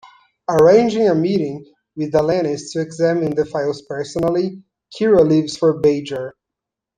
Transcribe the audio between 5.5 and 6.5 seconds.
for Bajor.